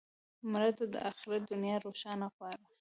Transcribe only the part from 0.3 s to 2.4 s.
مړه ته د آخرت دنیا روښانه